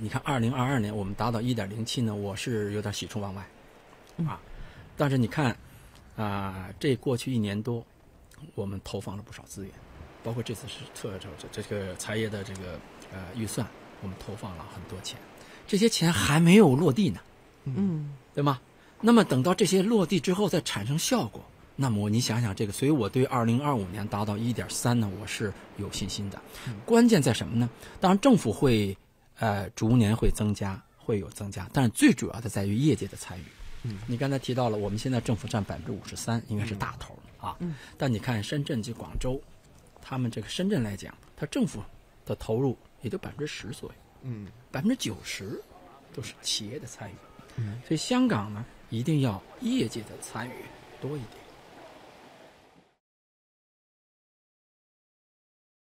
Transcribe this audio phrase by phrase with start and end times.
[0.00, 3.46] 你看二零二二年我们达到一点零七呢，我是有点喜出望外，
[4.26, 4.40] 啊，
[4.96, 5.56] 但是你看
[6.16, 7.84] 啊，这过去一年多，
[8.54, 9.72] 我们投放了不少资源，
[10.22, 12.78] 包括这次是特这这这个财爷的这个
[13.12, 13.66] 呃预算，
[14.02, 15.18] 我们投放了很多钱，
[15.66, 17.20] 这些钱还没有落地呢，
[17.64, 18.60] 嗯对吗？
[19.00, 21.44] 那么等到这些落地之后再产生效果，
[21.76, 26.40] 那么你想想这个，所以我对二零二五年达到一点三呢，我是有信心的。
[26.86, 27.68] 关键在什么呢？
[28.00, 28.96] 当然政府会
[29.38, 33.44] 呃逐年会增加，会有增加，但是最主要的在于业界的参与。
[33.82, 37.56] 嗯，你刚才提到了，我们现在政府占百分之五十三，应该是大头啊。
[37.60, 39.40] 嗯，但你看深圳及广州，
[40.00, 41.82] 他们这个深圳来讲，它政府
[42.24, 43.94] 的投入也就百分之十左右。
[44.22, 45.62] 嗯百分之九十
[46.14, 47.14] 都是企业的参与。
[47.56, 50.52] 嗯，所以香港呢，一定要业界的参与
[51.00, 51.43] 多一点。